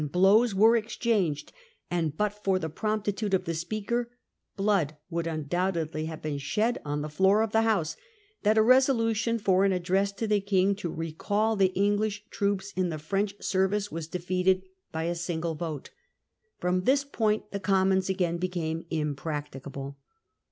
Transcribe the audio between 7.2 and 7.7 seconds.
of the